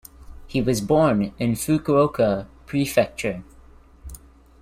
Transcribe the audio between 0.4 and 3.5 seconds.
He was born in Fukuoka Prefecture.